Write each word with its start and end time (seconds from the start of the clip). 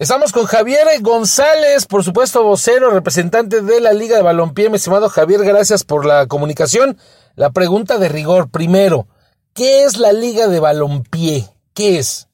Estamos 0.00 0.32
con 0.32 0.46
Javier 0.46 0.86
González, 1.02 1.84
por 1.84 2.02
supuesto, 2.02 2.42
vocero, 2.42 2.88
representante 2.88 3.60
de 3.60 3.82
la 3.82 3.92
Liga 3.92 4.16
de 4.16 4.22
Balompié. 4.22 4.70
Mi 4.70 4.76
estimado 4.76 5.10
Javier, 5.10 5.44
gracias 5.44 5.84
por 5.84 6.06
la 6.06 6.26
comunicación. 6.26 6.98
La 7.36 7.50
pregunta 7.50 7.98
de 7.98 8.08
rigor, 8.08 8.50
primero, 8.50 9.08
¿qué 9.52 9.84
es 9.84 9.98
la 9.98 10.12
Liga 10.12 10.48
de 10.48 10.58
Balompié? 10.58 11.50
¿Qué 11.74 11.98
es? 11.98 12.28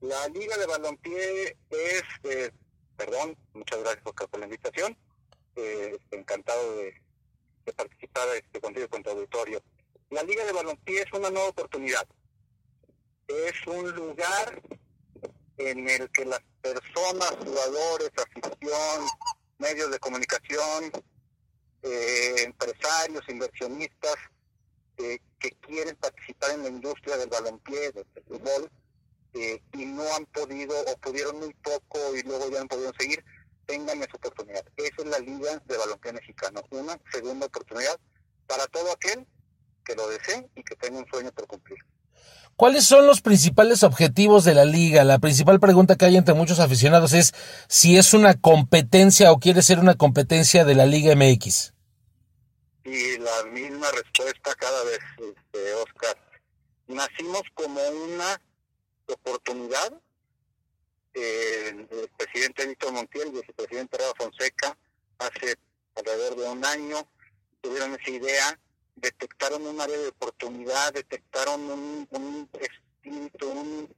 La 0.00 0.26
Liga 0.26 0.56
de 0.56 0.66
Balompié 0.66 1.56
es, 1.70 2.02
eh, 2.24 2.50
perdón, 2.96 3.36
muchas 3.54 3.78
gracias 3.78 4.02
por, 4.02 4.40
la 4.40 4.46
invitación. 4.46 4.98
Eh, 5.54 5.96
encantado 6.10 6.78
de, 6.78 6.94
participar 7.76 8.26
este, 8.34 8.60
contigo 8.60 8.88
con 8.88 9.04
tu. 9.04 9.10
La 10.10 10.24
Liga 10.24 10.44
de 10.44 10.50
Balompié 10.50 11.02
es 11.02 11.12
una 11.12 11.30
nueva 11.30 11.50
oportunidad. 11.50 12.08
Es 13.28 13.54
un 13.68 13.88
lugar 13.92 14.60
en 15.68 15.88
el 15.88 16.10
que 16.10 16.24
las 16.24 16.40
personas, 16.62 17.30
jugadores, 17.44 18.10
afición, 18.16 19.06
medios 19.58 19.90
de 19.90 19.98
comunicación, 19.98 20.90
eh, 21.82 22.34
empresarios, 22.44 23.28
inversionistas 23.28 24.16
eh, 24.96 25.18
que 25.38 25.50
quieren 25.60 25.96
participar 25.96 26.52
en 26.52 26.62
la 26.62 26.68
industria 26.68 27.18
del 27.18 27.28
balompié, 27.28 27.92
del 27.92 28.06
fútbol, 28.26 28.70
eh, 29.34 29.62
y 29.74 29.84
no 29.84 30.02
han 30.14 30.24
podido 30.26 30.74
o 30.80 30.96
pudieron 30.98 31.38
muy 31.38 31.52
poco 31.54 32.16
y 32.16 32.22
luego 32.22 32.50
ya 32.50 32.62
han 32.62 32.68
podido 32.68 32.92
seguir, 32.98 33.22
tengan 33.66 34.02
esa 34.02 34.16
oportunidad. 34.16 34.64
Esa 34.76 35.02
es 35.02 35.06
la 35.06 35.18
Liga 35.18 35.62
de 35.66 35.76
Balompié 35.76 36.12
Mexicano, 36.12 36.62
una 36.70 36.98
segunda 37.12 37.46
oportunidad 37.46 38.00
para 38.46 38.66
todo 38.66 38.92
aquel 38.92 39.26
que 39.84 39.94
lo 39.94 40.08
desee 40.08 40.48
y 40.56 40.62
que 40.64 40.74
tenga 40.76 40.98
un 40.98 41.08
sueño 41.08 41.30
por 41.32 41.46
cumplir. 41.46 41.78
¿Cuáles 42.56 42.84
son 42.84 43.06
los 43.06 43.22
principales 43.22 43.82
objetivos 43.82 44.44
de 44.44 44.54
la 44.54 44.64
liga? 44.64 45.02
La 45.04 45.18
principal 45.18 45.60
pregunta 45.60 45.96
que 45.96 46.04
hay 46.04 46.16
entre 46.16 46.34
muchos 46.34 46.60
aficionados 46.60 47.14
es 47.14 47.32
si 47.68 47.96
es 47.96 48.12
una 48.12 48.34
competencia 48.34 49.32
o 49.32 49.38
quiere 49.38 49.62
ser 49.62 49.78
una 49.78 49.94
competencia 49.94 50.64
de 50.64 50.74
la 50.74 50.84
Liga 50.84 51.14
MX. 51.14 51.72
Y 52.84 53.18
la 53.18 53.44
misma 53.52 53.86
respuesta 53.90 54.54
cada 54.56 54.84
vez, 54.84 54.98
este, 55.16 55.74
Oscar. 55.74 56.16
Nacimos 56.86 57.42
como 57.54 57.80
una 57.88 58.40
oportunidad. 59.06 59.92
Eh, 61.14 61.86
el 61.90 62.10
presidente 62.16 62.66
Víctor 62.66 62.92
Montiel 62.92 63.26
y 63.26 63.30
el 63.30 63.40
vicepresidente 63.40 63.98
Rafa 63.98 64.14
Fonseca 64.16 64.76
hace 65.18 65.56
alrededor 65.96 66.36
de 66.36 66.48
un 66.48 66.64
año 66.64 67.08
tuvieron 67.60 67.94
esa 67.94 68.10
idea 68.10 68.58
detectaron 69.00 69.66
un 69.66 69.80
área 69.80 69.96
de 69.96 70.08
oportunidad, 70.08 70.92
detectaron 70.92 71.60
un, 71.60 72.08
un 72.10 72.50
espíritu, 72.60 73.48
un, 73.48 73.94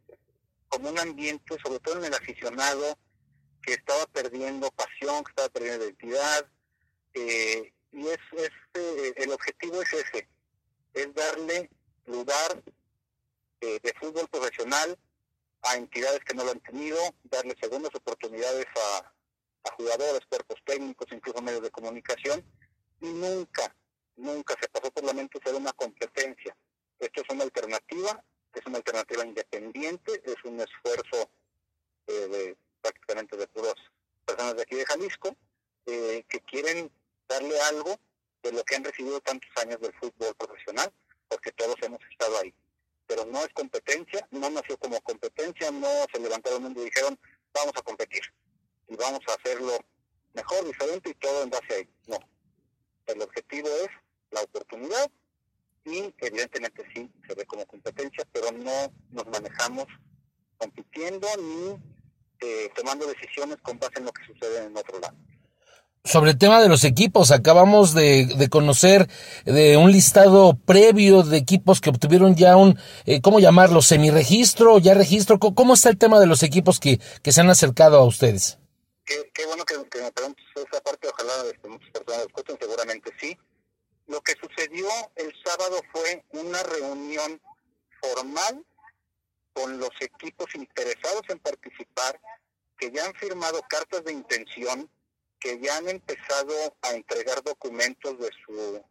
como 0.69 0.91
un 0.91 0.98
ambiente, 0.98 1.56
sobre 1.62 1.81
todo 1.81 1.98
en 1.98 2.05
el 2.05 2.14
aficionado, 2.14 2.98
que 3.62 3.75
estaba 3.75 4.06
perdiendo 4.06 4.70
pasión, 4.72 5.25
que 5.25 5.31
estaba 5.31 5.48
perdiendo 5.48 5.84
identidad, 5.84 6.47
eh, 7.14 7.72
y 7.92 8.06
es, 8.09 8.19
es 8.36 8.50
eh, 8.75 9.14
el 9.17 9.33
objetivo 9.33 9.83
es 9.83 9.92
ese, 9.92 10.28
es 10.94 11.14
darle 11.14 11.70
lugar 12.06 12.62
eh, 13.61 13.78
de 13.83 13.94
fútbol 14.00 14.28
profesional 14.28 14.98
a 15.62 15.77
entidades 15.77 16.20
que 16.25 16.34
no 16.34 16.44
lo 16.44 16.50
han 16.50 16.61
tenido, 16.61 16.98
darle 17.25 17.55
segundas 17.61 17.94
oportunidades 17.94 18.66
a, 18.66 19.12
a 19.69 19.75
jugadores, 19.77 20.27
cuerpos 20.28 20.59
técnicos, 20.64 21.06
incluso 21.12 21.41
medios 21.41 21.62
de 21.62 21.70
comunicación, 21.70 22.44
y 23.00 23.12
nunca, 23.12 23.75
nunca 24.16 24.55
se 24.60 24.68
pasó 24.68 24.91
por 24.91 25.05
la 25.05 25.12
mente 25.12 25.41
ser 25.44 25.55
una 25.55 25.72
competencia. 25.72 26.56
Esto 26.98 27.22
es 27.22 27.28
una 27.30 27.44
alternativa, 27.44 28.24
es 28.54 28.66
una 28.66 28.78
alternativa 28.78 29.24
independiente, 29.24 30.22
es 30.24 30.36
un 30.44 30.60
esfuerzo 30.60 31.30
eh, 32.06 32.28
de, 32.28 32.56
prácticamente 32.80 33.36
de 33.36 33.46
personas 33.46 34.56
de 34.56 34.62
aquí 34.62 34.77
de 34.77 34.86
Jalisco 34.86 35.36
eh, 35.86 36.24
que 36.28 36.41
quieren 36.41 36.91
darle 37.28 37.60
algo 37.62 37.98
de 38.42 38.52
lo 38.52 38.64
que 38.64 38.77
han 38.77 38.84
recibido 38.84 39.20
tantos 39.20 39.50
años 39.56 39.81
del 39.81 39.92
fútbol 39.94 40.34
profesional, 40.37 40.92
porque 41.28 41.53
todos 41.53 41.76
hemos 41.82 42.00
estado 42.10 42.38
ahí. 42.38 42.54
Pero 43.06 43.25
no 43.26 43.41
es 43.41 43.53
competencia, 43.53 44.26
no 44.31 44.50
nació 44.50 44.76
como 44.78 45.00
competencia, 45.00 45.70
no 45.70 45.88
se 46.12 46.20
levantaron 46.20 46.70
y 46.72 46.84
dijeron 46.84 47.19
vamos 47.54 47.72
a 47.76 47.82
competir 47.82 48.22
y 48.88 48.97
vamos 48.97 49.20
a 49.28 49.34
hacerlo 49.34 49.78
mejor, 50.34 50.64
diferente 50.64 51.10
y 51.10 51.14
todo 51.14 51.42
en 51.42 51.50
base 51.50 51.72
a 51.72 51.76
ahí. 51.76 51.88
No. 52.06 52.19
El 53.06 53.22
objetivo 53.22 53.69
es 53.69 53.88
la 54.31 54.42
oportunidad 54.42 55.10
y 55.84 56.14
evidentemente 56.19 56.84
sí 56.94 57.10
se 57.26 57.34
ve 57.34 57.44
como 57.47 57.66
competencia, 57.66 58.25
pero 58.32 58.50
no 58.52 58.93
nos 59.10 59.26
manejamos 59.26 59.87
compitiendo 60.56 61.26
ni 61.38 61.76
eh, 62.41 62.70
tomando 62.75 63.06
decisiones 63.06 63.56
con 63.62 63.78
base 63.78 63.98
en 63.98 64.04
lo 64.04 64.12
que 64.12 64.25
sucede 64.26 64.64
en 64.64 64.76
otro 64.76 64.98
lado. 65.00 65.16
Sobre 66.12 66.33
el 66.33 66.37
tema 66.37 66.61
de 66.61 66.69
los 66.69 66.84
equipos, 66.84 67.31
acabamos 67.31 67.95
de, 67.95 68.27
de, 68.27 68.50
conocer 68.50 69.09
de 69.47 69.78
un 69.78 69.91
listado 69.91 70.59
previo 70.67 71.23
de 71.23 71.39
equipos 71.39 71.81
que 71.81 71.89
obtuvieron 71.89 72.37
ya 72.37 72.55
un, 72.59 72.78
eh, 73.06 73.23
¿cómo 73.23 73.41
llamarlo? 73.41 73.81
¿Semiregistro? 73.81 74.78
¿Ya 74.78 74.93
registro? 74.93 75.39
¿Cómo 75.39 75.73
está 75.73 75.89
el 75.89 75.97
tema 75.97 76.21
de 76.21 76.27
los 76.27 76.43
equipos 76.43 76.81
que, 76.81 77.00
que 77.23 77.33
se 77.33 77.41
han 77.41 77.49
acercado 77.49 77.97
a 77.97 78.05
ustedes? 78.05 78.59
Qué, 79.06 79.47
bueno 79.47 79.65
que, 79.65 79.78
me 79.78 80.12
preguntes 80.12 80.45
esa 80.55 80.83
parte, 80.83 81.09
ojalá 81.09 81.33
este, 81.50 81.67
muchas 81.67 81.89
personas 81.89 82.27
escuchen, 82.27 82.59
seguramente 82.61 83.11
sí. 83.19 83.34
Lo 84.06 84.21
que 84.21 84.34
sucedió 84.39 84.89
el 85.17 85.33
sábado 85.43 85.81
fue 85.93 86.23
una 86.33 86.62
reunión 86.62 87.41
formal 88.03 88.62
con 89.55 89.79
los 89.79 89.93
equipos 89.99 90.55
interesados 90.56 91.23
en 91.31 91.39
participar, 91.39 92.21
que 92.77 92.91
ya 92.91 93.06
han 93.06 93.15
firmado 93.15 93.62
cartas 93.67 94.05
de 94.05 94.12
intención, 94.12 94.91
que 95.42 95.58
ya 95.60 95.76
han 95.76 95.88
empezado 95.88 96.76
a 96.82 96.92
entregar 96.92 97.42
documentos 97.42 98.19
de 98.19 98.30
su 98.44 98.82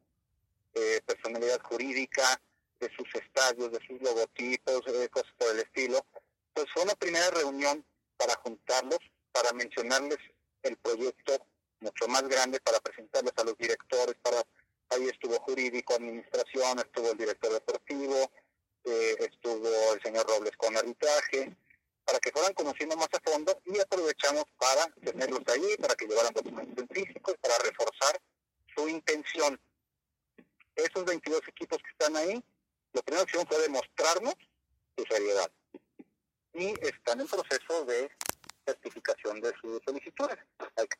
eh, 0.73 1.01
personalidad 1.05 1.61
jurídica, 1.61 2.41
de 2.79 2.89
sus 2.95 3.07
estadios, 3.15 3.71
de 3.71 3.79
sus 3.87 4.01
logotipos, 4.01 4.83
de 4.85 5.09
cosas 5.09 5.31
por 5.37 5.51
el 5.51 5.59
estilo. 5.59 6.05
Pues 6.53 6.67
fue 6.73 6.83
una 6.83 6.95
primera 6.95 7.29
reunión 7.31 7.85
para 8.17 8.35
juntarlos, 8.35 8.99
para 9.31 9.53
mencionarles 9.53 10.17
el 10.63 10.75
proyecto 10.77 11.45
mucho 11.79 12.07
más 12.07 12.27
grande, 12.27 12.59
para 12.59 12.79
presentarles 12.79 13.33
a 13.37 13.43
los 13.43 13.57
directores, 13.57 14.15
para 14.21 14.43
Ahí 14.91 15.07
estuvo 15.07 15.39
jurídico, 15.39 15.95
administración, 15.95 16.79
estuvo 16.79 17.11
el 17.11 17.17
director 17.17 17.53
deportivo, 17.53 18.29
eh, 18.83 19.15
estuvo 19.19 19.93
el 19.93 20.01
señor 20.03 20.27
Robles 20.27 20.57
con 20.57 20.75
arbitraje, 20.75 21.55
para 22.11 22.19
que 22.19 22.31
fueran 22.33 22.53
conociendo 22.53 22.97
más 22.97 23.07
a 23.13 23.21
fondo 23.21 23.61
y 23.63 23.79
aprovechamos 23.79 24.43
para 24.57 24.85
tenerlos 24.95 25.39
ahí, 25.47 25.77
para 25.77 25.95
que 25.95 26.05
llevaran 26.05 26.33
documentos 26.33 26.85
físicos, 26.91 27.35
para 27.41 27.57
reforzar 27.59 28.21
su 28.75 28.89
intención. 28.89 29.57
Esos 30.75 31.05
22 31.05 31.39
equipos 31.47 31.77
que 31.81 31.89
están 31.91 32.17
ahí, 32.17 32.43
la 32.91 33.01
primera 33.01 33.23
opción 33.23 33.47
fue 33.47 33.61
demostrarnos 33.61 34.33
su 34.97 35.05
seriedad. 35.05 35.49
Y 36.53 36.73
están 36.85 37.21
en 37.21 37.27
proceso 37.27 37.85
de 37.85 38.11
certificación 38.65 39.39
de 39.39 39.53
sus 39.61 39.81
solicitudes. 39.85 40.37
Hay 40.75 40.87
que 40.87 40.97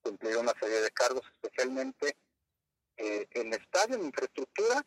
cumplir 0.00 0.38
una 0.38 0.54
serie 0.58 0.80
de 0.80 0.90
cargos, 0.92 1.26
especialmente 1.34 2.16
eh, 2.96 3.26
en 3.32 3.52
estadio, 3.52 3.96
en 3.96 4.06
infraestructura, 4.06 4.82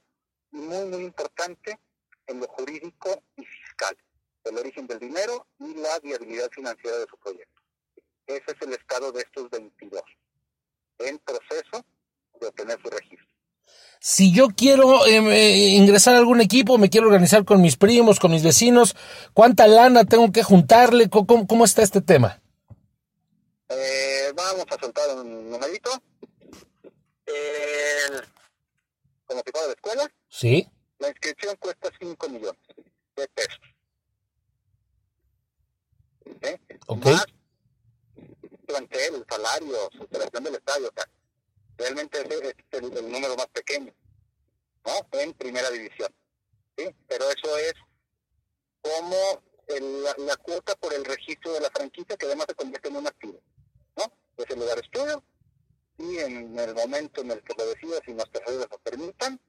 muy, 0.49 0.85
muy 0.85 1.03
importante 1.03 1.79
en 2.25 2.39
lo 2.39 2.47
jurídico 2.47 3.21
y 3.35 3.45
fiscal, 3.45 3.95
el 4.47 4.57
origen 4.57 4.87
del 4.87 4.99
dinero 4.99 5.47
y 5.59 5.73
financiera 6.49 6.97
de 6.97 7.05
su 7.09 7.17
proyecto. 7.17 7.61
Ese 8.27 8.43
es 8.47 8.61
el 8.61 8.73
estado 8.73 9.11
de 9.11 9.21
estos 9.21 9.49
22, 9.49 10.01
en 10.99 11.19
proceso 11.19 11.85
de 12.39 12.47
obtener 12.47 12.79
su 12.81 12.89
registro. 12.89 13.27
Si 13.99 14.33
yo 14.33 14.47
quiero 14.49 15.05
em, 15.05 15.27
eh, 15.29 15.75
ingresar 15.75 16.15
a 16.15 16.19
algún 16.19 16.41
equipo, 16.41 16.77
me 16.77 16.89
quiero 16.89 17.07
organizar 17.07 17.45
con 17.45 17.61
mis 17.61 17.77
primos, 17.77 18.19
con 18.19 18.31
mis 18.31 18.43
vecinos, 18.43 18.95
¿cuánta 19.33 19.67
lana 19.67 20.05
tengo 20.05 20.31
que 20.31 20.43
juntarle? 20.43 21.09
¿Cómo, 21.09 21.47
cómo 21.47 21.65
está 21.65 21.81
este 21.81 22.01
tema? 22.01 22.41
Eh, 23.69 24.31
vamos 24.35 24.65
a 24.69 24.79
soltar 24.79 25.17
un 25.17 25.49
numerito 25.49 25.89
como 29.25 29.43
tipo 29.43 29.65
de 29.67 29.73
escuela. 29.73 30.11
Sí. 30.29 30.67
La 30.99 31.09
inscripción 31.09 31.55
cuesta 31.57 31.91
5 31.99 32.29
millones 32.29 32.61
de 33.15 33.27
pesos. 33.27 33.59
¿Eh? 36.41 36.59
Okay. 36.87 37.13
Más 37.13 37.25
plantel, 38.65 39.15
el 39.15 39.25
salario, 39.29 39.89
su 39.95 40.03
operación 40.03 40.43
del 40.43 40.55
estadio. 40.55 40.87
O 40.89 40.93
sea, 40.93 41.09
realmente 41.77 42.21
ese 42.21 42.49
es 42.49 42.55
el, 42.71 42.97
el, 42.97 43.11
número 43.11 43.35
más 43.35 43.47
pequeño, 43.47 43.93
¿no? 44.85 45.19
En 45.19 45.33
primera 45.33 45.69
división. 45.69 46.13
¿sí? 46.77 46.89
Pero 47.07 47.25
eso 47.31 47.57
es 47.57 47.73
como 48.81 49.43
el, 49.67 50.03
la, 50.03 50.15
la, 50.17 50.35
cuota 50.37 50.75
por 50.75 50.93
de 51.53 51.61
la 51.61 51.69
franquicia 51.69 52.17
que 52.17 52.25
además 52.25 52.47
se 52.49 52.55
convierte 52.55 52.89
en 52.89 52.95
un 52.97 53.07
activo, 53.07 53.41
¿no? 53.95 54.03
Es 54.37 54.49
el 54.49 54.59
lugar 54.59 54.79
estudio, 54.79 55.23
y 55.97 56.17
en 56.19 56.57
el 56.59 56.75
momento 56.75 57.21
en 57.21 57.31
el 57.31 57.41
que 57.43 57.53
lo 57.57 57.65
decidas 57.65 58.01
y 58.07 58.13
nuestras 58.13 58.45
reglas 58.45 58.67
lo 58.69 58.77
permitan, 58.79 59.39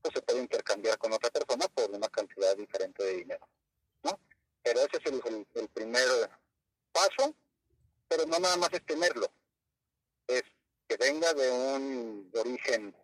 pues 0.00 0.14
se 0.14 0.22
puede 0.22 0.40
intercambiar 0.40 0.96
con 0.98 1.12
otra 1.12 1.30
persona 1.30 1.68
por 1.68 1.90
una 1.90 2.08
cantidad 2.08 2.56
diferente 2.56 3.04
de 3.04 3.16
dinero. 3.16 3.46
¿no? 4.02 4.18
Pero 4.62 4.80
ese 4.80 4.96
es 4.96 5.24
el, 5.54 5.68
primer 5.68 6.30
paso 6.92 7.34
no 8.26 8.38
nada 8.38 8.56
más 8.56 8.70
es 8.72 8.84
tenerlo, 8.84 9.30
es 10.26 10.42
que 10.88 10.96
venga 10.96 11.32
de 11.32 11.50
un 11.50 12.30
origen 12.34 12.94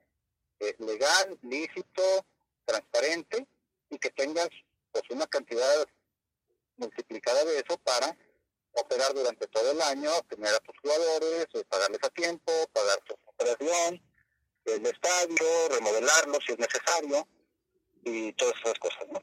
eh, 0.59 0.75
legal, 0.79 1.39
lícito, 1.43 2.27
transparente 2.65 3.47
y 3.89 3.99
que 3.99 4.11
tengas 4.11 4.49
pues 4.91 5.05
una 5.11 5.27
cantidad 5.27 5.87
multiplicada 6.77 7.45
de 7.45 7.59
eso 7.59 7.79
para 7.79 8.17
operar 8.77 9.15
durante 9.15 9.47
todo 9.49 9.71
el 9.71 9.81
año, 9.83 10.11
tener 10.29 10.55
a 10.55 10.61
tus 10.61 10.79
jugadores, 10.81 11.47
eh, 11.55 11.65
pagarles 11.69 12.01
a 12.03 12.11
tiempo, 12.11 12.53
pagar 12.73 12.99
su 13.07 13.17
operación, 13.25 14.03
el 14.65 14.87
estadio, 14.87 15.69
remodelarlo 15.71 16.39
si 16.45 16.53
es 16.53 16.59
necesario 16.59 17.27
y 18.05 18.33
todas 18.35 18.55
esas 18.63 18.79
cosas, 18.79 19.07
¿no? 19.11 19.23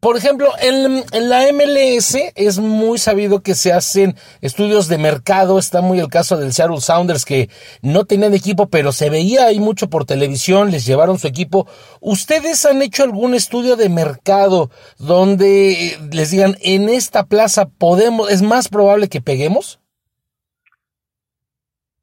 Por 0.00 0.16
ejemplo, 0.16 0.50
en, 0.58 1.04
la 1.28 1.52
MLS 1.52 2.16
es 2.34 2.58
muy 2.58 2.98
sabido 2.98 3.42
que 3.42 3.54
se 3.54 3.72
hacen 3.72 4.16
estudios 4.40 4.88
de 4.88 4.96
mercado. 4.96 5.58
Está 5.58 5.82
muy 5.82 6.00
el 6.00 6.08
caso 6.08 6.38
del 6.38 6.54
Seattle 6.54 6.80
Sounders 6.80 7.26
que 7.26 7.50
no 7.82 8.06
tenían 8.06 8.32
equipo, 8.32 8.70
pero 8.70 8.92
se 8.92 9.10
veía 9.10 9.44
ahí 9.44 9.60
mucho 9.60 9.90
por 9.90 10.06
televisión, 10.06 10.70
les 10.70 10.86
llevaron 10.86 11.18
su 11.18 11.26
equipo. 11.26 11.68
¿Ustedes 12.00 12.64
han 12.64 12.80
hecho 12.80 13.02
algún 13.02 13.34
estudio 13.34 13.76
de 13.76 13.90
mercado 13.90 14.70
donde 14.98 15.98
les 16.10 16.30
digan 16.30 16.56
en 16.62 16.88
esta 16.88 17.26
plaza 17.26 17.66
podemos, 17.66 18.30
es 18.30 18.40
más 18.40 18.68
probable 18.68 19.08
que 19.08 19.20
peguemos? 19.20 19.78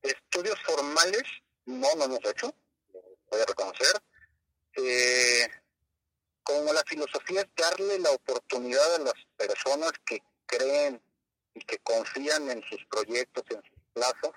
Estudios 0.03 0.59
formales 0.63 1.23
no, 1.65 1.87
no 1.97 2.05
hemos 2.05 2.19
hecho, 2.25 2.53
voy 3.29 3.41
a 3.41 3.45
reconocer. 3.45 4.01
Eh, 4.77 5.47
como 6.43 6.73
la 6.73 6.83
filosofía 6.83 7.41
es 7.41 7.47
darle 7.55 7.99
la 7.99 8.11
oportunidad 8.11 8.95
a 8.95 8.99
las 8.99 9.13
personas 9.37 9.91
que 10.05 10.21
creen 10.45 11.01
y 11.53 11.59
que 11.61 11.77
confían 11.79 12.49
en 12.49 12.63
sus 12.63 12.83
proyectos, 12.85 13.43
en 13.49 13.61
sus 13.61 13.79
plazas, 13.93 14.31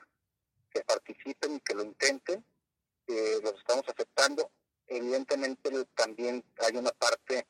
que 0.71 0.83
participen 0.83 1.57
y 1.57 1.61
que 1.61 1.75
lo 1.75 1.83
intenten, 1.83 2.45
eh, 3.07 3.39
los 3.43 3.55
estamos 3.55 3.85
aceptando. 3.89 4.51
Evidentemente 4.87 5.71
también 5.95 6.45
hay 6.59 6.77
una 6.77 6.91
parte 6.93 7.47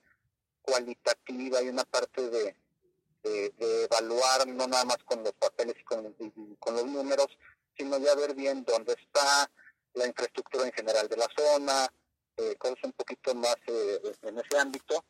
cualitativa, 0.61 1.59
hay 1.59 1.69
una 1.69 1.85
parte 1.85 2.29
de, 2.29 2.57
evaluar 3.25 4.49
no 4.49 4.67
nada 4.67 4.85
más 4.85 4.99
con 5.05 5.23
los 5.23 5.33
papeles 5.35 5.77
y 5.79 5.85
con, 5.85 6.13
con 6.59 6.75
los 6.75 6.87
números, 6.87 7.29
sino 7.77 7.99
ya 7.99 8.17
ver 8.17 8.35
bien 8.35 8.65
dónde 8.65 8.95
está 8.95 9.49
la 9.95 10.07
infraestructura 10.07 10.67
en 10.67 10.73
general 10.73 11.09
de 11.09 11.17
la 11.17 11.29
zona, 11.37 11.93
eh, 12.37 12.57
cosas 12.57 12.79
un 12.83 12.93
poquito 12.93 13.35
más 13.35 13.57
eh, 13.67 14.01
en 14.23 14.39
ese 14.39 14.59
ámbito, 14.59 15.05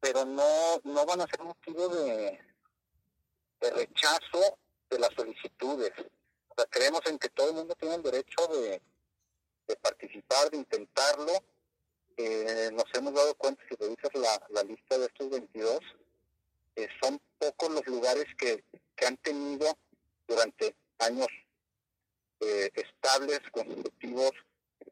pero 0.00 0.24
no, 0.24 0.80
no 0.84 1.06
van 1.06 1.20
a 1.20 1.26
ser 1.26 1.42
motivo 1.42 1.88
de, 1.88 2.40
de 3.60 3.88
rechazo 4.06 4.58
de 4.90 4.98
las 4.98 5.10
solicitudes. 5.14 5.92
O 6.48 6.54
sea, 6.56 6.66
creemos 6.66 7.00
en 7.06 7.18
que 7.18 7.28
todo 7.30 7.50
el 7.50 7.54
mundo 7.56 7.74
tiene 7.74 7.96
el 7.96 8.02
derecho 8.02 8.46
de, 8.48 8.80
participar, 9.80 10.50
de 10.50 10.58
intentarlo. 10.58 11.32
Eh, 12.16 12.70
nos 12.72 12.84
hemos 12.94 13.12
dado 13.14 13.34
cuenta, 13.34 13.62
si 13.68 13.74
revisas 13.76 14.10
la, 14.50 14.62
lista 14.62 14.98
de 14.98 15.06
estos 15.06 15.30
22, 15.30 15.80
eh, 16.76 16.88
son 17.02 17.20
pocos 17.38 17.70
los 17.70 17.86
lugares 17.86 18.24
que, 18.38 18.64
han 19.06 19.16
tenido 19.18 19.76
durante 20.26 20.74
años 20.98 21.28
eh, 22.40 22.70
estables, 22.74 23.40
consecutivos, 23.52 24.32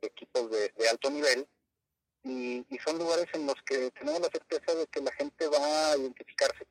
equipos 0.03 0.51
de, 0.51 0.69
de 0.77 0.89
alto 0.89 1.11
nivel, 1.11 1.49
y, 2.23 2.67
son 2.85 2.99
lugares 2.99 3.27
en 3.33 3.47
los 3.47 3.55
que 3.65 3.91
tenemos 3.93 4.21
la 4.21 4.29
certeza 4.29 4.75
de 4.75 4.87
que 4.89 5.01
la 5.01 5.13
gente 5.13 5.47
va 5.49 5.93
a 5.93 5.97
identificarse 5.97 6.67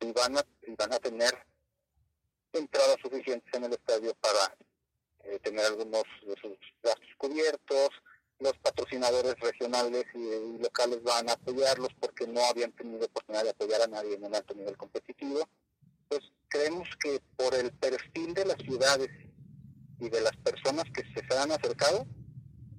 y 0.00 0.12
van 0.12 0.36
a, 0.36 0.44
van 0.76 0.92
a 0.92 0.98
tener 0.98 1.32
entradas 2.54 2.96
suficientes 3.02 3.52
en 3.54 3.64
el 3.64 3.72
estadio 3.72 4.14
para 4.20 4.56
eh, 5.24 5.38
tener 5.42 5.64
algunos 5.64 6.04
de 6.26 6.34
sus 6.40 6.56
gastos 6.82 7.08
cubiertos, 7.18 7.90
los 8.40 8.56
patrocinadores 8.58 9.34
regionales 9.40 10.04
y, 10.14 10.58
locales 10.58 11.02
van 11.02 11.28
a 11.28 11.32
apoyarlos 11.32 11.88
porque 12.00 12.26
no 12.26 12.44
habían 12.44 12.72
tenido 12.72 13.06
oportunidad 13.06 13.44
de 13.44 13.50
apoyar 13.50 13.82
a 13.82 13.86
nadie 13.86 14.14
en 14.14 14.24
un 14.24 14.34
alto 14.34 14.54
nivel 14.54 14.76
competitivo. 14.76 15.48
Pues 16.08 16.20
creemos 16.48 16.88
que 17.02 17.20
por 17.36 17.54
el 17.54 17.72
perfil 17.72 18.34
de 18.34 18.44
las 18.44 18.58
ciudades 18.58 19.08
y 20.00 20.08
de 20.08 20.20
las 20.20 20.36
personas 20.38 20.84
que 20.92 21.02
se 21.02 21.38
han 21.38 21.52
acercado, 21.52 22.06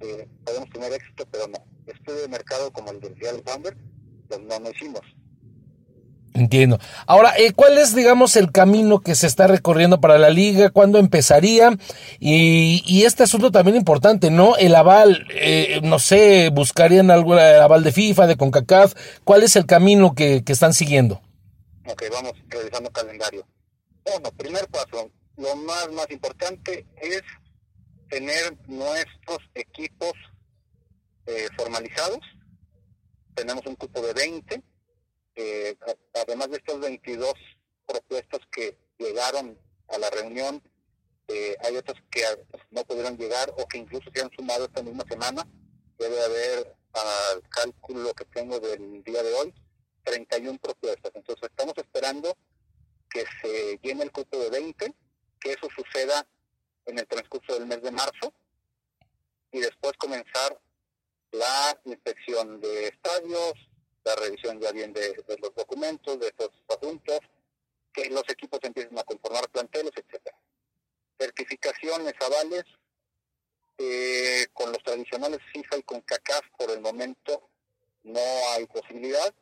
eh, 0.02 0.28
podemos 0.44 0.70
tener 0.70 0.94
éxito, 0.94 1.26
pero 1.32 1.48
no. 1.48 1.66
Estudio 1.88 2.22
de 2.22 2.28
mercado 2.28 2.72
como 2.72 2.92
el 2.92 3.00
del 3.00 3.16
Real 3.16 3.42
Founder, 3.46 3.78
pues 4.28 4.40
no 4.42 4.60
lo 4.60 4.70
hicimos. 4.72 5.02
Entiendo. 6.36 6.80
Ahora, 7.08 7.34
eh, 7.38 7.54
¿cuál 7.54 7.78
es, 7.78 7.96
digamos, 7.96 8.36
el 8.36 8.52
camino 8.52 9.00
que 9.00 9.16
se 9.16 9.26
está 9.26 9.48
recorriendo 9.48 10.02
para 10.02 10.18
la 10.18 10.30
liga? 10.30 10.70
¿Cuándo 10.70 11.00
empezaría? 11.00 11.78
Y, 12.20 12.84
y 12.86 13.04
este 13.06 13.24
asunto 13.24 13.52
también 13.52 13.78
importante, 13.78 14.30
¿no? 14.30 14.58
El 14.58 14.76
aval, 14.76 15.26
eh, 15.32 15.80
no 15.82 15.98
sé, 15.98 16.50
buscarían 16.50 17.10
algún 17.10 17.40
aval 17.40 17.86
de 17.86 17.94
FIFA, 17.94 18.28
de 18.28 18.36
CONCACAF. 18.36 18.96
¿Cuál 19.24 19.44
es 19.44 19.56
el 19.56 19.66
camino 19.66 20.14
que, 20.14 20.44
que 20.44 20.52
están 20.52 20.74
siguiendo? 20.74 21.22
Ok, 21.88 22.04
vamos 22.12 22.34
revisando 22.50 22.92
calendario. 22.92 23.48
Bueno, 24.04 24.30
primer 24.36 24.68
paso, 24.68 25.10
lo 25.38 25.56
más, 25.56 25.90
más 25.94 26.12
importante 26.12 26.86
es 27.02 27.22
tener 28.10 28.58
nuestros 28.68 29.40
equipos 29.54 30.12
eh, 31.28 31.48
formalizados. 31.56 32.20
Tenemos 33.36 33.66
un 33.66 33.76
cupo 33.76 34.02
de 34.02 34.14
20. 34.14 34.62
Eh, 35.36 35.78
además 36.14 36.50
de 36.50 36.58
estas 36.58 36.80
22 36.80 37.34
propuestas 37.86 38.40
que 38.52 38.78
llegaron 38.98 39.60
a 39.90 39.98
la 39.98 40.10
reunión, 40.10 40.62
eh, 41.28 41.56
hay 41.64 41.76
otras 41.76 42.02
que 42.10 42.22
no 42.72 42.84
pudieron 42.86 43.18
llegar 43.18 43.54
o 43.58 43.68
que 43.68 43.78
incluso 43.78 44.10
se 44.14 44.22
han 44.22 44.32
sumado 44.32 44.66
esta 44.66 44.84
misma 44.84 45.04
semana. 45.10 45.48
Debe 45.98 46.22
haber, 46.24 46.76
al 46.94 47.42
cálculo 47.50 48.14
que 48.14 48.26
tengo 48.26 48.60
del 48.60 49.04
día 49.04 49.24
de 49.24 49.34
hoy, 49.34 49.54
31 50.04 50.60
propuestas. 50.60 51.12
Entonces 51.16 51.50
estamos 51.50 51.74
esperando 51.78 52.36
que 53.10 53.24
se 53.42 53.80
llene 53.82 54.04
el 54.04 54.12
cupo 54.12 54.38
de 54.38 54.50
20, 54.50 54.94
que 55.40 55.52
eso 55.52 55.68
suceda 55.76 56.26
en 56.86 57.00
el 57.00 57.08
transcurso 57.08 57.54
del 57.54 57.66
mes 57.66 57.82
de 57.82 57.92
marzo 57.92 58.34
y 59.52 59.60
después 59.60 59.94
comenzar 59.98 60.60
la 61.32 61.80
inspección 61.86 62.60
de 62.62 62.88
estadios, 62.88 63.54
la 64.06 64.16
revisión 64.16 64.60
ya 64.62 64.72
bien 64.72 64.94
de, 64.94 65.16
los 65.42 65.56
documentos, 65.56 66.20
de 66.20 66.28
estos 66.28 66.52
asuntos, 66.70 67.20
que 67.92 68.10
los 68.10 68.24
equipos 68.30 68.60
empiecen 68.62 68.98
a 69.00 69.04
conformar 69.04 69.50
planteles, 69.50 69.92
etcétera. 69.96 70.38
Certificaciones, 71.18 72.14
avales, 72.22 72.64
eh, 73.78 74.48
con 74.54 74.72
los 74.72 74.82
tradicionales 74.84 75.40
FIFA 75.52 75.78
y 75.78 75.84
con 75.84 76.02
CACAF 76.02 76.46
por 76.58 76.72
el 76.72 76.80
momento 76.82 77.50
no 78.04 78.22
hay 78.52 78.66
posibilidad. 78.68 79.34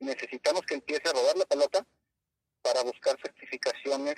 Necesitamos 0.00 0.62
que 0.62 0.74
empiece 0.74 1.08
a 1.08 1.12
rodar 1.12 1.36
la 1.36 1.46
pelota 1.46 1.86
para 2.62 2.82
buscar 2.82 3.16
certificaciones 3.22 4.16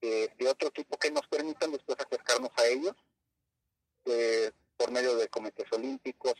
eh, 0.00 0.28
de 0.38 0.48
otro 0.48 0.70
tipo 0.70 0.98
que 0.98 1.10
nos 1.10 1.26
permitan 1.28 1.70
después 1.70 1.98
acercarnos 2.00 2.50
a 2.56 2.66
ellos 2.66 2.94
eh, 4.06 4.50
por 4.76 4.90
medio 4.90 5.16
de 5.16 5.28
comités 5.28 5.66
olímpicos 5.72 6.34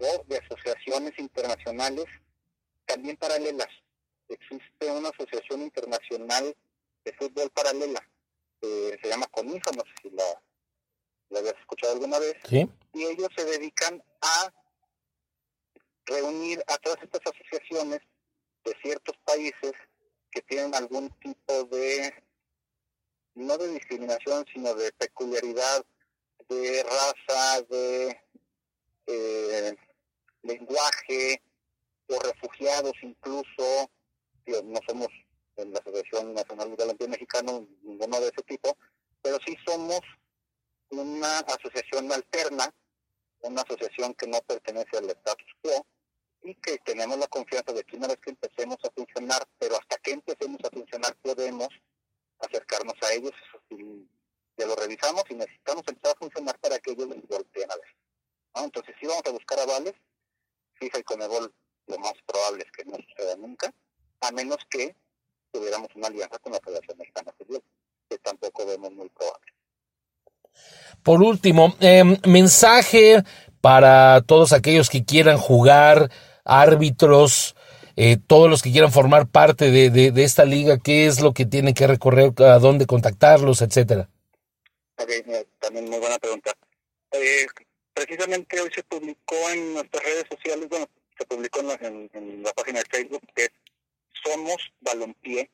o 0.00 0.24
de 0.26 0.38
asociaciones 0.38 1.18
internacionales 1.18 2.06
también 2.86 3.16
paralelas. 3.16 3.68
Existe 4.28 4.90
una 4.90 5.10
asociación 5.10 5.62
internacional 5.62 6.56
de 7.04 7.12
fútbol 7.14 7.50
paralela, 7.50 8.00
eh, 8.62 8.98
se 9.02 9.08
llama 9.08 9.26
CONIFA, 9.28 9.70
no 9.72 9.82
sé 9.82 9.90
si 10.02 10.10
la, 10.10 10.42
la 11.30 11.38
habías 11.40 11.58
escuchado 11.58 11.94
alguna 11.94 12.18
vez, 12.18 12.36
y 12.50 13.04
ellos 13.04 13.28
se 13.36 13.44
dedican 13.44 14.02
a 14.20 14.52
reunir 16.06 16.62
a 16.66 16.76
todas 16.78 17.02
estas 17.02 17.22
asociaciones 17.26 18.00
de 18.64 18.76
ciertos 18.82 19.16
países 19.24 19.72
que 20.30 20.42
tienen 20.42 20.74
algún 20.74 21.10
tipo 21.20 21.64
de 21.64 22.12
no 23.34 23.56
de 23.56 23.68
discriminación, 23.68 24.44
sino 24.52 24.74
de 24.74 24.92
peculiaridad, 24.92 25.84
de 26.48 26.82
raza, 26.82 27.62
de 27.62 28.20
eh, 29.06 29.76
lenguaje, 30.42 31.42
o 32.08 32.18
refugiados 32.20 32.92
incluso, 33.02 33.90
no 34.64 34.80
somos 34.86 35.08
en 35.56 35.72
la 35.72 35.78
Asociación 35.78 36.34
Nacional 36.34 36.70
de 36.70 36.76
Balompié 36.76 37.08
Mexicano 37.08 37.66
ninguno 37.82 38.20
de 38.20 38.28
ese 38.28 38.42
tipo, 38.42 38.76
pero 39.22 39.38
sí 39.46 39.56
somos 39.66 40.00
una 40.90 41.38
asociación 41.40 42.10
alterna, 42.10 42.74
una 43.42 43.62
asociación 43.62 44.14
que 44.14 44.26
no 44.26 44.40
pertenece 44.40 44.98
al 44.98 45.10
status 45.10 45.52
quo 45.62 45.86
y 46.42 46.54
que 46.56 46.78
tenemos 46.78 47.18
la 47.18 47.28
confianza 47.28 47.72
de 47.72 47.84
que 47.84 47.96
una 47.96 48.08
vez 48.08 48.18
que 48.18 48.30
empecemos 48.30 48.78
a 48.82 48.90
funcionar, 48.90 49.46
pero 49.58 49.76
hasta 49.76 49.98
que 49.98 50.12
empecemos 50.12 50.58
a 50.64 50.70
funcionar 50.70 51.14
podemos 51.22 51.68
acercarnos 52.40 52.94
a 53.02 53.12
ellos 53.12 53.34
y 53.68 54.08
ya 54.56 54.66
lo 54.66 54.74
revisamos 54.74 55.24
y 55.28 55.34
necesitamos 55.34 55.84
empezar 55.86 56.16
a 56.16 56.18
funcionar 56.18 56.58
para 56.58 56.78
que 56.78 56.92
ellos 56.92 57.08
les 57.08 57.26
volteen 57.28 57.70
a 57.70 57.76
ver. 57.76 57.96
Entonces 58.64 58.94
sí 59.00 59.06
vamos 59.06 59.22
a 59.26 59.30
buscar 59.30 59.60
avales, 59.60 59.94
FIFA 60.74 60.98
y 60.98 61.02
Conebol 61.04 61.54
lo 61.86 61.98
más 61.98 62.14
probable 62.26 62.64
suceda 63.20 63.36
nunca, 63.36 63.72
a 64.20 64.32
menos 64.32 64.58
que 64.68 64.94
tuviéramos 65.52 65.88
una 65.94 66.08
alianza 66.08 66.38
con 66.38 66.52
la 66.52 66.60
Federación 66.60 66.98
Mexicana 66.98 67.32
de 67.38 67.44
Fútbol, 67.44 67.62
que 68.08 68.18
tampoco 68.18 68.66
vemos 68.66 68.92
muy 68.92 69.08
probable. 69.08 69.46
Por 71.02 71.22
último, 71.22 71.74
eh, 71.80 72.04
mensaje 72.26 73.22
para 73.60 74.22
todos 74.22 74.52
aquellos 74.52 74.90
que 74.90 75.04
quieran 75.04 75.38
jugar, 75.38 76.10
árbitros, 76.44 77.54
eh, 77.96 78.16
todos 78.26 78.48
los 78.48 78.62
que 78.62 78.72
quieran 78.72 78.92
formar 78.92 79.28
parte 79.28 79.70
de, 79.70 79.90
de, 79.90 80.10
de, 80.10 80.24
esta 80.24 80.44
liga, 80.44 80.78
qué 80.78 81.06
es 81.06 81.20
lo 81.20 81.32
que 81.32 81.46
tienen 81.46 81.74
que 81.74 81.86
recorrer, 81.86 82.32
a 82.42 82.58
dónde 82.58 82.86
contactarlos, 82.86 83.62
etcétera. 83.62 84.08
Okay, 84.96 85.22
también 85.58 85.88
muy 85.88 85.98
buena 85.98 86.18
pregunta. 86.18 86.52
Eh, 87.12 87.46
precisamente 87.94 88.60
hoy 88.60 88.70
se 88.74 88.82
publicó 88.84 89.34
en 89.50 89.74
nuestras 89.74 90.04
redes 90.04 90.24
sociales, 90.30 90.68
bueno, 90.68 90.86
se 91.20 91.26
publicó 91.26 91.60
en 91.60 91.68
la, 91.68 91.74
en, 91.74 92.42
la 92.42 92.52
página 92.54 92.78
de 92.80 92.86
Facebook 92.90 93.22
que 93.34 93.44
es 93.44 93.50
Somos 94.24 94.56
Balompié, 94.80 95.50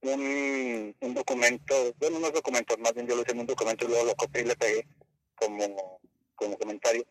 un, 0.00 0.96
un 1.00 1.14
documento, 1.14 1.94
bueno, 1.98 2.16
unos 2.16 2.32
documentos, 2.32 2.78
más 2.78 2.94
bien 2.94 3.06
yo 3.06 3.14
lo 3.14 3.22
hice 3.22 3.32
en 3.32 3.40
un 3.40 3.46
documento 3.46 3.84
y 3.84 3.88
luego 3.88 4.06
lo 4.06 4.14
copié 4.14 4.42
y 4.42 4.46
le 4.46 4.56
pegué 4.56 4.86
como, 5.34 6.00
como 6.34 6.56
comentario, 6.56 7.06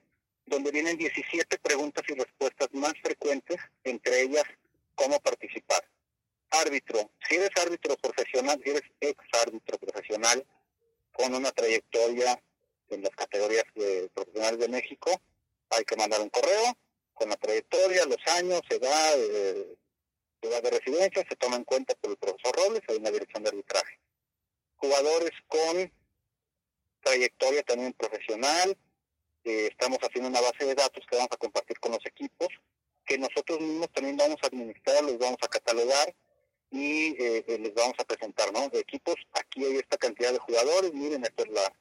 donde 0.48 0.72
vienen 0.72 0.98
17 0.98 1.60
preguntas 1.60 2.04
y 2.08 2.14
respuestas 2.14 2.70
más 2.74 2.94
frecuentes, 3.04 3.58
entre 3.84 4.22
ellas 4.22 4.46
cómo 4.96 5.20
participar. 5.20 5.88
Árbitro, 6.50 7.12
si 7.28 7.36
eres 7.36 7.52
árbitro 7.62 7.96
profesional, 7.98 8.60
si 8.64 8.72
eres 8.72 8.84
ex 9.00 9.18
árbitro 9.46 9.78
profesional, 9.78 10.46
con 11.12 11.34
una 11.36 11.52
trayectoria 11.52 12.42
en 12.90 13.04
las 13.04 13.12
categorías 13.12 13.66
de 13.76 14.10
profesionales 14.14 14.60
de 14.60 14.70
México, 14.70 15.12
hay 15.70 15.84
que 15.84 15.96
mandar 15.96 16.22
un 16.22 16.30
correo 16.30 16.78
con 17.16 17.30
la 17.30 17.38
trayectoria, 17.38 18.06
los 18.06 18.22
años, 18.36 18.62
edad, 18.70 19.14
eh, 19.18 19.76
edad 20.42 20.62
de 20.62 20.70
residencia, 20.70 21.26
se 21.28 21.36
toma 21.36 21.56
en 21.56 21.64
cuenta 21.64 21.96
por 21.96 22.12
el 22.12 22.18
profesor 22.18 22.56
Robles, 22.56 22.84
hay 22.88 22.98
una 22.98 23.10
dirección 23.10 23.44
de 23.44 23.50
arbitraje. 23.50 24.00
Jugadores 24.76 25.32
con 25.48 25.92
trayectoria 27.02 27.64
también 27.64 27.94
profesional, 27.94 28.78
eh, 29.44 29.70
estamos 29.72 29.98
haciendo 30.00 30.30
una 30.30 30.42
base 30.42 30.66
de 30.66 30.76
datos 30.76 31.04
que 31.10 31.16
vamos 31.16 31.32
a 31.32 31.38
compartir 31.38 31.80
con 31.80 31.94
los 31.94 32.06
equipos, 32.06 32.50
que 33.06 33.18
nosotros 33.18 33.60
mismos 33.60 33.90
también 33.92 34.18
vamos 34.18 34.38
a 34.44 34.48
administrar, 34.48 35.04
los 35.04 35.18
vamos 35.18 35.38
a 35.42 35.48
catalogar 35.48 36.14
y 36.72 37.16
eh, 37.24 37.46
les 37.48 37.74
vamos 37.74 37.96
a 38.00 38.04
presentar, 38.04 38.52
¿no? 38.52 38.70
De 38.70 38.80
equipos, 38.80 39.16
aquí 39.34 39.64
hay 39.64 39.78
esta 39.78 39.98
cantidad 39.98 40.34
de 40.34 40.40
jugadores, 40.40 40.94
miren, 40.94 41.24
esto 41.24 41.44
es 41.44 41.50
la, 41.50 41.74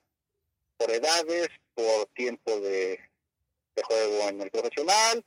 por 0.76 0.90
edades, 0.90 1.48
por 1.74 2.06
tiempo 2.14 2.60
de, 2.60 3.00
de 3.74 3.82
juego 3.82 4.28
en 4.28 4.40
el 4.40 4.50
profesional, 4.50 5.24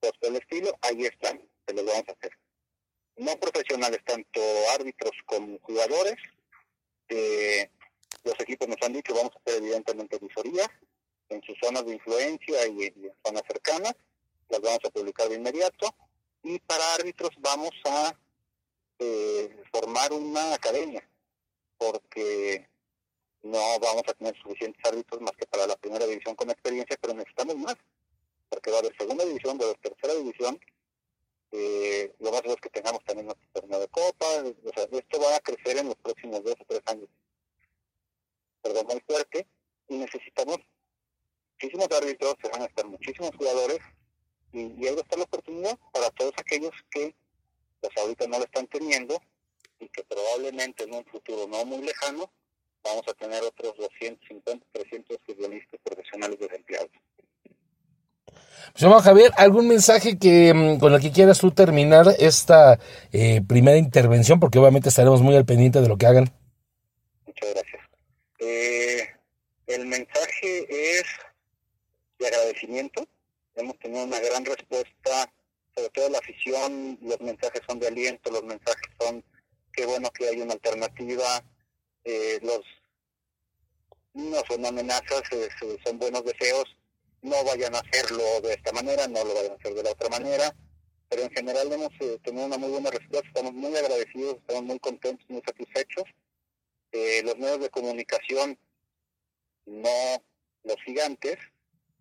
pues 0.00 0.12
por 0.20 0.30
el 0.30 0.36
estilo, 0.36 0.76
ahí 0.82 1.04
están, 1.04 1.40
se 1.66 1.74
los 1.74 1.84
vamos 1.84 2.04
a 2.08 2.12
hacer. 2.12 2.32
No 3.16 3.36
profesionales, 3.38 4.00
tanto 4.04 4.40
árbitros 4.74 5.12
como 5.26 5.58
jugadores, 5.60 6.16
eh, 7.08 7.70
los 8.24 8.34
equipos 8.40 8.68
nos 8.68 8.80
han 8.82 8.92
dicho, 8.92 9.14
vamos 9.14 9.32
a 9.34 9.38
hacer 9.38 9.62
evidentemente 9.62 10.18
visorías 10.18 10.68
en 11.28 11.42
sus 11.42 11.56
zonas 11.62 11.84
de 11.86 11.94
influencia 11.94 12.66
y 12.66 12.84
en 12.84 13.12
zonas 13.24 13.42
cercanas, 13.46 13.94
las 14.48 14.60
vamos 14.60 14.80
a 14.84 14.90
publicar 14.90 15.28
de 15.28 15.36
inmediato, 15.36 15.94
y 16.42 16.58
para 16.60 16.94
árbitros 16.94 17.30
vamos 17.38 17.70
a 17.86 18.14
eh, 18.98 19.62
formar 19.72 20.12
una 20.12 20.54
academia, 20.54 21.06
porque 21.78 22.68
no 23.44 23.78
vamos 23.78 24.02
a 24.08 24.14
tener 24.14 24.34
suficientes 24.42 24.82
árbitros 24.84 25.20
más 25.20 25.32
que 25.32 25.46
para 25.46 25.66
la 25.66 25.76
primera 25.76 26.06
división 26.06 26.34
con 26.34 26.50
experiencia, 26.50 26.96
pero 27.00 27.14
necesitamos 27.14 27.56
más, 27.56 27.76
porque 28.48 28.70
va 28.70 28.78
a 28.78 28.80
haber 28.80 28.96
segunda 28.96 29.24
división, 29.24 29.58
va 29.58 29.64
a 29.64 29.68
haber 29.68 29.80
tercera 29.80 30.14
división, 30.14 30.58
eh, 31.52 32.12
lo 32.18 32.32
más 32.32 32.42
es 32.44 32.56
que 32.56 32.70
tengamos 32.70 33.04
también 33.04 33.26
nuestro 33.26 33.46
torneo 33.52 33.80
de 33.80 33.88
copa, 33.88 34.26
o 34.26 34.72
sea, 34.74 34.88
esto 34.90 35.20
va 35.20 35.36
a 35.36 35.40
crecer 35.40 35.76
en 35.76 35.86
los 35.86 35.96
próximos 35.96 36.42
dos 36.42 36.54
o 36.58 36.64
tres 36.66 36.80
años, 36.86 37.08
perdón, 38.62 38.86
muy 38.86 39.00
fuerte, 39.06 39.46
y 39.88 39.96
necesitamos 39.98 40.58
muchísimos 41.52 41.88
árbitros, 41.90 42.34
se 42.42 42.48
van 42.48 42.62
a 42.62 42.66
estar 42.66 42.86
muchísimos 42.86 43.30
jugadores, 43.36 43.80
y, 44.52 44.60
y 44.60 44.86
ahí 44.86 44.94
va 44.94 45.00
a 45.00 45.04
estar 45.04 45.18
la 45.18 45.24
oportunidad 45.24 45.78
para 45.92 46.10
todos 46.10 46.32
aquellos 46.38 46.72
que 46.90 47.14
pues 47.80 47.92
ahorita 47.98 48.26
no 48.26 48.38
lo 48.38 48.44
están 48.44 48.66
teniendo 48.68 49.20
y 49.78 49.88
que 49.90 50.02
probablemente 50.04 50.84
en 50.84 50.94
un 50.94 51.04
futuro 51.04 51.46
no 51.46 51.66
muy 51.66 51.82
lejano 51.82 52.30
vamos 52.84 53.02
a 53.08 53.14
tener 53.14 53.42
otros 53.42 53.76
250, 53.76 54.66
300 54.72 55.18
futbolistas 55.26 55.80
profesionales 55.82 56.38
desempleados. 56.38 56.90
Señor 58.74 59.02
Javier, 59.02 59.32
¿algún 59.36 59.68
mensaje 59.68 60.18
que 60.18 60.76
con 60.80 60.92
el 60.94 61.00
que 61.00 61.12
quieras 61.12 61.38
tú 61.38 61.50
terminar 61.50 62.06
esta 62.18 62.78
eh, 63.12 63.40
primera 63.46 63.76
intervención? 63.76 64.40
Porque 64.40 64.58
obviamente 64.58 64.88
estaremos 64.88 65.22
muy 65.22 65.36
al 65.36 65.44
pendiente 65.44 65.80
de 65.80 65.88
lo 65.88 65.96
que 65.96 66.06
hagan. 66.06 66.32
Muchas 67.26 67.50
gracias. 67.54 67.82
Eh, 68.38 69.08
el 69.66 69.86
mensaje 69.86 70.66
es 70.68 71.04
de 72.18 72.26
agradecimiento. 72.26 73.06
Hemos 73.54 73.78
tenido 73.78 74.04
una 74.04 74.18
gran 74.18 74.44
respuesta 74.44 75.30
sobre 75.74 75.90
todo 75.90 76.10
la 76.10 76.18
afición, 76.18 76.98
los 77.02 77.20
mensajes 77.20 77.62
son 77.66 77.80
de 77.80 77.88
aliento, 77.88 78.30
los 78.30 78.44
mensajes 78.44 78.86
son 79.00 79.24
qué 79.72 79.86
bueno 79.86 80.10
que 80.10 80.28
hay 80.28 80.40
una 80.40 80.52
alternativa, 80.52 81.42
eh, 82.04 82.38
los 82.42 82.60
no 84.14 84.42
son 84.48 84.64
amenazas, 84.64 85.22
eh, 85.32 85.48
son 85.84 85.98
buenos 85.98 86.24
deseos, 86.24 86.64
no 87.22 87.44
vayan 87.44 87.74
a 87.74 87.80
hacerlo 87.80 88.22
de 88.42 88.54
esta 88.54 88.72
manera, 88.72 89.06
no 89.08 89.24
lo 89.24 89.34
vayan 89.34 89.52
a 89.52 89.56
hacer 89.56 89.74
de 89.74 89.82
la 89.82 89.90
otra 89.90 90.08
manera, 90.08 90.54
pero 91.08 91.22
en 91.22 91.30
general 91.30 91.72
hemos 91.72 91.90
eh, 92.00 92.18
tenido 92.22 92.46
una 92.46 92.56
muy 92.56 92.70
buena 92.70 92.90
respuesta, 92.90 93.26
estamos 93.26 93.52
muy 93.52 93.76
agradecidos, 93.76 94.36
estamos 94.36 94.62
muy 94.62 94.78
contentos, 94.78 95.28
muy 95.28 95.42
satisfechos. 95.44 96.04
Eh, 96.92 97.22
los 97.24 97.36
medios 97.38 97.60
de 97.60 97.70
comunicación, 97.70 98.56
no 99.66 100.22
los 100.62 100.76
gigantes, 100.84 101.36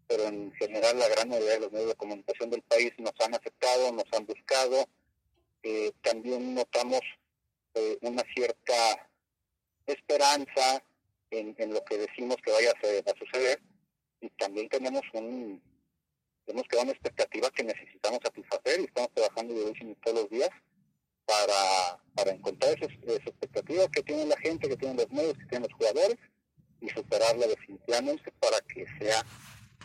pero 0.08 0.25
en 0.25 0.53
general 0.53 1.00
la 1.00 1.08
gran 1.10 1.29
mayoría 1.29 1.53
de 1.53 1.60
los 1.62 1.72
medios 1.72 1.89
de 1.89 1.96
comunicación 1.96 2.50
del 2.51 2.62
país 2.62 2.93
nos 3.00 3.13
han 3.20 3.34
aceptado, 3.34 3.91
nos 3.91 4.05
han 4.13 4.25
buscado. 4.25 4.88
También 6.01 6.53
notamos 6.53 7.00
una 8.01 8.22
cierta 8.36 9.10
esperanza 9.88 10.84
en, 11.40 11.74
lo 11.74 11.84
que 11.84 11.98
decimos 11.98 12.38
que 12.44 12.52
vaya 12.52 12.72
a, 12.72 13.18
suceder 13.18 13.62
y 14.22 14.30
también 14.32 14.70
tenemos 14.70 15.02
un 15.13 15.62
tenemos 16.46 16.68
que 16.68 16.75
dar 16.75 16.86
una 16.86 16.94
expectativa 16.94 17.50
que 17.52 17.63
necesitamos 17.63 18.20
satisfacer 18.22 18.82
y 18.82 18.86
estamos 18.86 19.12
trabajando 19.13 19.54
durísimo 19.54 19.96
todos 20.04 20.22
los 20.22 20.30
días 20.30 20.50
para, 21.25 22.04
para 22.16 22.32
encontrar 22.32 22.78
esas, 22.78 22.92
esas 23.04 23.28
expectativas 23.28 23.88
que 23.90 24.04
tiene 24.04 24.25
la 24.25 24.38
gente, 24.38 24.68
que 24.68 24.75
tienen 24.75 24.98
los 24.98 25.10
medios, 25.10 25.38
que 25.38 25.46
tienen 25.46 25.70
los 25.70 25.78
jugadores 25.78 26.18
y 26.82 26.90
superarla 26.90 27.48
definitivamente 27.48 28.30
para 28.42 28.60
que 28.62 28.86
sea 29.00 29.24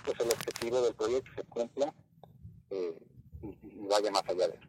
pues 0.05 0.19
el 0.19 0.31
objetivo 0.31 0.83
del 0.83 0.95
proyecto 0.95 1.31
se 1.37 1.45
cumpla 1.45 1.95
eh, 2.71 2.99
y, 3.43 3.47
y, 3.47 3.87
vaya 3.88 4.11
más 4.11 4.23
allá 4.28 4.49
de 4.49 4.55
eso. 4.55 4.69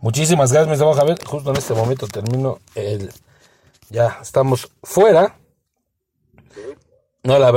Muchísimas 0.00 0.52
gracias, 0.52 0.66
mi 0.66 0.72
estimado 0.72 0.96
Javier. 0.96 1.24
Justo 1.24 1.50
en 1.50 1.56
este 1.56 1.74
momento 1.74 2.06
termino 2.08 2.58
el... 2.74 3.12
Ya 3.90 4.18
estamos 4.20 4.70
fuera. 4.82 5.38
No, 7.34 7.40
la 7.40 7.50